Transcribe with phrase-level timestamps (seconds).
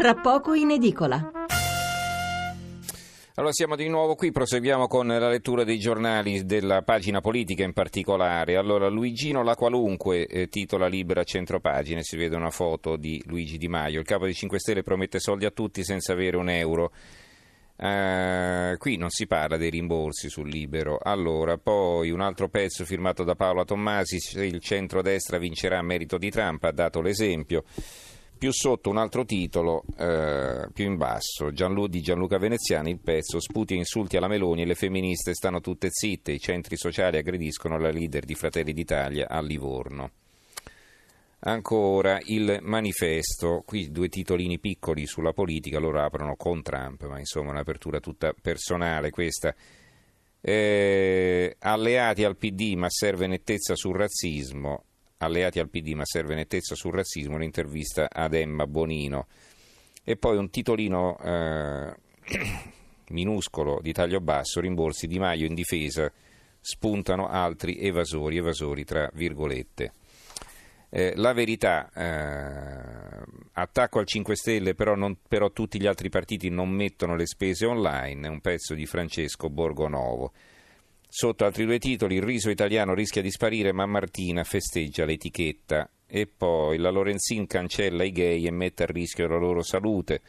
[0.00, 1.30] tra poco in edicola.
[3.34, 7.74] Allora siamo di nuovo qui, proseguiamo con la lettura dei giornali della pagina politica in
[7.74, 8.56] particolare.
[8.56, 13.68] Allora Luigino La Qualunque eh, titola libera centropagine, si vede una foto di Luigi Di
[13.68, 14.00] Maio.
[14.00, 16.92] Il capo dei 5 Stelle promette soldi a tutti senza avere un euro.
[17.76, 20.98] Uh, qui non si parla dei rimborsi sul libero.
[20.98, 26.30] Allora, poi un altro pezzo firmato da Paola Tommasi, il centrodestra vincerà a merito di
[26.30, 27.64] Trump, ha dato l'esempio.
[28.40, 33.38] Più sotto un altro titolo, eh, più in basso, Gianlu, di Gianluca Veneziani, il pezzo
[33.38, 37.78] Sputi e insulti alla Meloni e le femministe stanno tutte zitte, i centri sociali aggrediscono
[37.78, 40.12] la leader di Fratelli d'Italia a Livorno.
[41.40, 47.50] Ancora il manifesto, qui due titolini piccoli sulla politica, loro aprono con Trump, ma insomma
[47.50, 49.54] un'apertura tutta personale questa.
[50.40, 54.84] Eh, alleati al PD ma serve nettezza sul razzismo,
[55.20, 59.26] alleati al PD ma serve nettezza sul razzismo, un'intervista ad Emma Bonino.
[60.02, 61.94] E poi un titolino eh,
[63.10, 66.10] minuscolo di taglio basso, rimborsi di Maio in difesa,
[66.60, 69.92] spuntano altri evasori, evasori tra virgolette.
[70.92, 76.48] Eh, la verità, eh, attacco al 5 Stelle, però, non, però tutti gli altri partiti
[76.48, 80.32] non mettono le spese online, un pezzo di Francesco Borgonovo.
[81.12, 85.90] Sotto altri due titoli, il riso italiano rischia di sparire, ma Martina festeggia l'etichetta.
[86.06, 90.20] E poi la Lorenzin cancella i gay e mette a rischio la loro salute.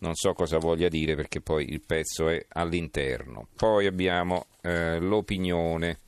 [0.00, 3.48] Non so cosa voglia dire perché poi il pezzo è all'interno.
[3.54, 5.98] Poi abbiamo eh, l'opinione.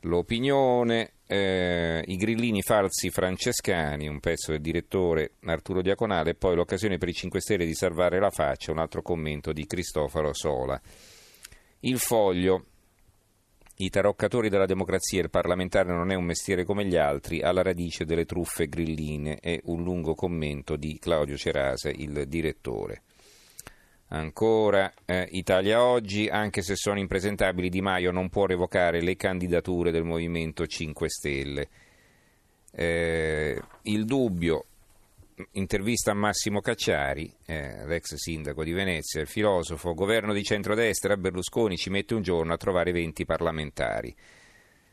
[0.00, 6.98] L'opinione, eh, i grillini falsi francescani, un pezzo del direttore Arturo Diaconale, e poi l'occasione
[6.98, 10.80] per i 5 Stelle di salvare la faccia, un altro commento di Cristoforo Sola.
[11.80, 12.64] Il foglio,
[13.84, 18.04] i taroccatori della democrazia, il parlamentare non è un mestiere come gli altri, alla radice
[18.04, 23.02] delle truffe grilline, è un lungo commento di Claudio Cerase, il direttore.
[24.08, 29.90] Ancora eh, Italia Oggi, anche se sono impresentabili, Di Maio non può revocare le candidature
[29.90, 31.68] del Movimento 5 Stelle.
[32.72, 34.66] Eh, il dubbio,
[35.52, 41.76] intervista a Massimo Cacciari, eh, l'ex sindaco di Venezia, il filosofo, governo di centrodestra, Berlusconi
[41.76, 44.14] ci mette un giorno a trovare 20 parlamentari.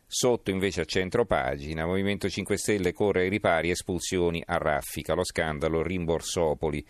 [0.06, 5.24] Sotto invece a centro pagina, Movimento 5 Stelle corre ai ripari, espulsioni a raffica, lo
[5.24, 6.85] scandalo Rimborsopoli.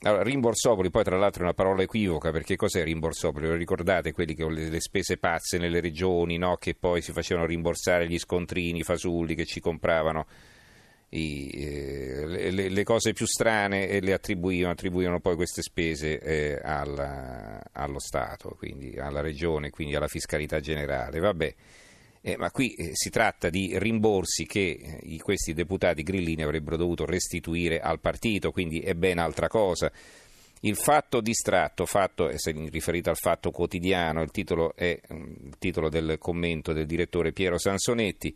[0.00, 3.46] Allora, rimborsopoli poi tra l'altro è una parola equivoca perché cos'è rimborsopoli?
[3.46, 6.56] Lo ricordate quelli che le, le spese pazze nelle regioni no?
[6.56, 10.26] che poi si facevano rimborsare gli scontrini, i fasulli che ci compravano
[11.10, 11.75] i, eh,
[12.68, 18.54] le, cose più strane e le attribuivano, attribuivano poi queste spese eh, alla, allo Stato,
[18.58, 21.18] quindi alla Regione, quindi alla fiscalità generale.
[21.18, 21.54] Vabbè.
[22.22, 27.04] Eh, ma qui eh, si tratta di rimborsi che eh, questi deputati grillini avrebbero dovuto
[27.04, 29.92] restituire al partito, quindi è ben altra cosa.
[30.60, 32.36] Il fatto distratto, fatto, è
[32.70, 37.58] riferito al fatto quotidiano, il titolo è mm, il titolo del commento del direttore Piero
[37.58, 38.34] Sansonetti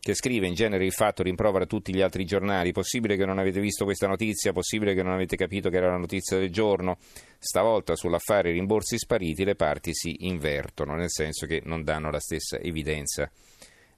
[0.00, 3.60] che scrive in genere il fatto rimprovera tutti gli altri giornali, possibile che non avete
[3.60, 6.98] visto questa notizia, possibile che non avete capito che era la notizia del giorno,
[7.38, 12.58] stavolta sull'affare rimborsi spariti le parti si invertono, nel senso che non danno la stessa
[12.58, 13.30] evidenza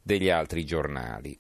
[0.03, 1.37] degli altri giornali.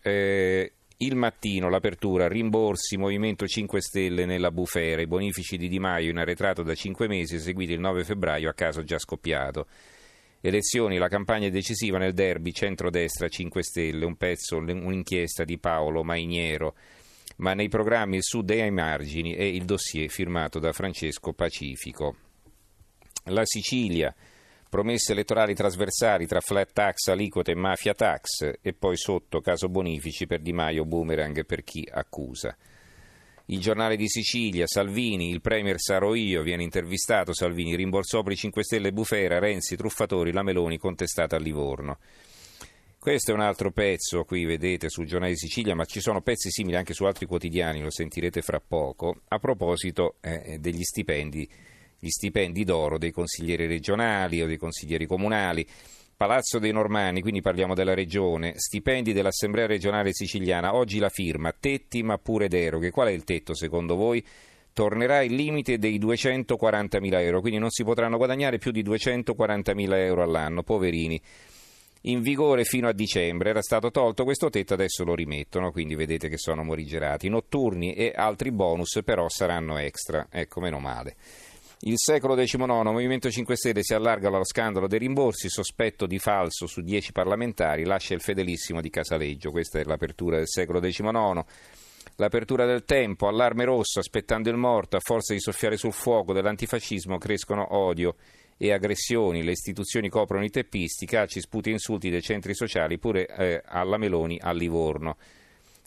[0.00, 6.10] Eh, il mattino, l'apertura, rimborsi, Movimento 5 Stelle nella bufera, i bonifici di Di Maio
[6.10, 9.66] in arretrato da 5 mesi, eseguiti il 9 febbraio a caso già scoppiato.
[10.40, 16.76] Elezioni, la campagna decisiva nel derby centrodestra 5 Stelle, un pezzo, un'inchiesta di Paolo Mainiero,
[17.38, 22.16] ma nei programmi il Sud è ai margini e il dossier firmato da Francesco Pacifico.
[23.24, 24.14] La Sicilia,
[24.68, 30.28] promesse elettorali trasversali tra flat tax, aliquote e mafia tax e poi sotto caso bonifici
[30.28, 32.56] per Di Maio, boomerang per chi accusa.
[33.50, 38.36] Il giornale di Sicilia, Salvini, il premier sarò io, viene intervistato, Salvini rimborsò per i
[38.36, 41.96] 5 Stelle Bufera, Renzi, Truffatori, la Meloni contestata a Livorno.
[42.98, 46.50] Questo è un altro pezzo, qui vedete sul giornale di Sicilia, ma ci sono pezzi
[46.50, 51.48] simili anche su altri quotidiani, lo sentirete fra poco, a proposito eh, degli stipendi,
[51.98, 55.66] gli stipendi d'oro dei consiglieri regionali o dei consiglieri comunali.
[56.18, 62.02] Palazzo dei Normanni, quindi parliamo della regione, stipendi dell'Assemblea regionale siciliana, oggi la firma, tetti
[62.02, 62.90] ma pure deroghe.
[62.90, 64.26] Qual è il tetto secondo voi?
[64.72, 70.24] Tornerà il limite dei 240.000 euro, quindi non si potranno guadagnare più di 240.000 euro
[70.24, 71.22] all'anno, poverini.
[72.02, 76.28] In vigore fino a dicembre era stato tolto questo tetto, adesso lo rimettono, quindi vedete
[76.28, 77.28] che sono morigerati.
[77.28, 81.14] Notturni e altri bonus però saranno extra, ecco meno male.
[81.82, 86.66] Il secolo XIX, Movimento 5 Stelle si allarga allo scandalo dei rimborsi, sospetto di falso
[86.66, 91.44] su 10 parlamentari, lascia il fedelissimo di Casaleggio, questa è l'apertura del secolo XIX.
[92.16, 97.16] L'apertura del tempo, allarme rosso, aspettando il morto, a forza di soffiare sul fuoco dell'antifascismo
[97.16, 98.16] crescono odio
[98.56, 103.28] e aggressioni, le istituzioni coprono i teppisti, calci, sputi e insulti dei centri sociali, pure
[103.28, 105.16] eh, alla Meloni a Livorno.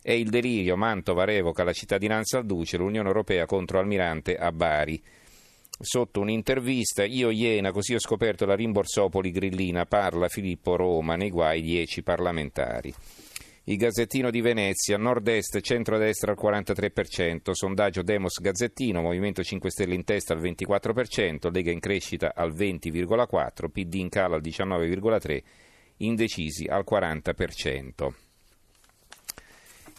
[0.01, 5.03] È il delirio, Mantova revoca la cittadinanza al Duce, l'Unione Europea contro Almirante a Bari.
[5.81, 11.61] Sotto un'intervista, io Iena, così ho scoperto la rimborsopoli grillina, parla Filippo Roma, nei guai
[11.61, 12.93] dieci parlamentari.
[13.63, 20.03] Il Gazzettino di Venezia, nord-est, centro-destra al 43%, sondaggio Demos Gazzettino, Movimento 5 Stelle in
[20.03, 25.41] testa al 24%, Lega in crescita al 20,4%, PD in calo al 19,3%,
[25.97, 28.30] indecisi al 40%.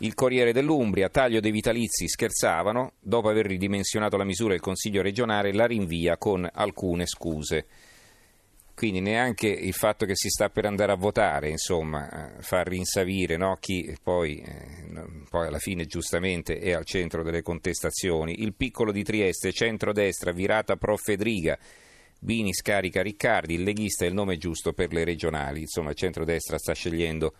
[0.02, 5.52] Il Corriere dell'Umbria, taglio dei vitalizi, scherzavano, dopo aver ridimensionato la misura il Consiglio regionale
[5.52, 7.66] la rinvia con alcune scuse.
[8.74, 13.36] Quindi neanche il fatto che si sta per andare a votare, insomma, eh, fa rinsavire
[13.36, 13.58] no?
[13.60, 18.42] chi poi, eh, poi, alla fine giustamente è al centro delle contestazioni.
[18.42, 21.56] Il piccolo di Trieste, centrodestra, virata pro Fedriga.
[22.18, 25.60] Bini scarica Riccardi, il leghista è il nome giusto per le regionali.
[25.60, 27.34] Insomma, il centrodestra sta scegliendo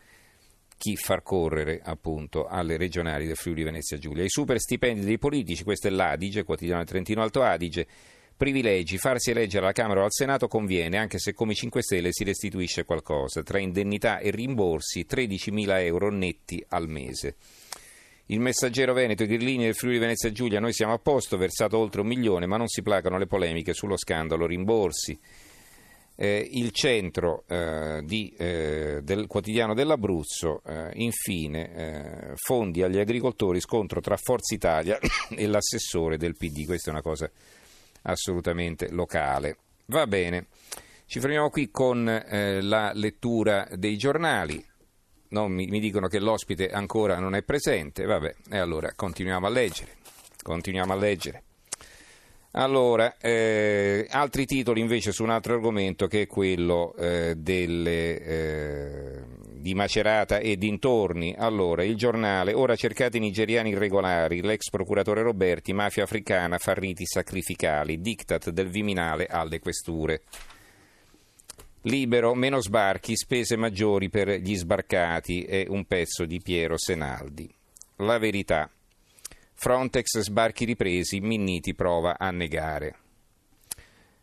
[0.83, 4.25] chi far correre appunto alle regionali del Friuli Venezia Giulia.
[4.25, 7.87] I super stipendi dei politici, questo è l'Adige, quotidiano Trentino Alto Adige
[8.37, 12.25] privilegi, farsi eleggere alla Camera o al Senato conviene, anche se come 5 Stelle si
[12.25, 17.37] restituisce qualcosa, tra indennità e rimborsi 13.000 euro netti al mese.
[18.27, 22.01] Il messaggero Veneto, i grillini del Friuli Venezia Giulia, noi siamo a posto, versato oltre
[22.01, 25.17] un milione, ma non si placano le polemiche sullo scandalo rimborsi.
[26.23, 33.59] Eh, il centro eh, di, eh, del quotidiano dell'Abruzzo, eh, infine, eh, fondi agli agricoltori,
[33.59, 35.01] scontro tra Forza Italia
[35.35, 37.29] e l'assessore del PD, questa è una cosa
[38.03, 39.57] assolutamente locale.
[39.87, 40.47] Va bene,
[41.07, 44.65] ci fermiamo qui con eh, la lettura dei giornali.
[45.31, 49.51] No, mi, mi, dicono che l'ospite ancora non è presente, vabbè, e allora continuiamo a
[49.51, 49.97] leggere.
[50.41, 51.43] Continuiamo a leggere.
[52.55, 59.23] Allora, eh, altri titoli invece su un altro argomento che è quello eh, delle, eh,
[59.55, 61.35] di Macerata e dintorni.
[61.39, 67.07] Allora, il giornale, ora cercate i nigeriani irregolari, l'ex procuratore Roberti, mafia africana, fa riti
[67.07, 70.21] sacrificali, diktat del Viminale alle questure.
[71.87, 77.51] Libero, meno sbarchi, spese maggiori per gli sbarcati, è un pezzo di Piero Senaldi.
[77.97, 78.71] La verità.
[79.63, 82.97] Frontex sbarchi ripresi, Minniti prova a negare.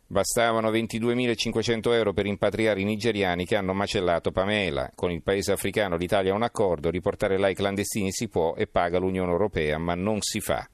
[0.06, 4.90] Bastavano 22.500 euro per impatriare i nigeriani che hanno macellato Pamela.
[4.94, 8.66] Con il paese africano l'Italia ha un accordo, riportare là i clandestini si può e
[8.66, 10.68] paga l'Unione Europea, ma non si fa.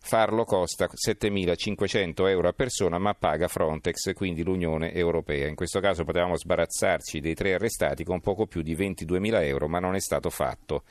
[0.00, 5.48] Farlo costa 7.500 euro a persona, ma paga Frontex, quindi l'Unione Europea.
[5.48, 9.78] In questo caso potevamo sbarazzarci dei tre arrestati con poco più di 22.000 euro, ma
[9.78, 10.82] non è stato fatto.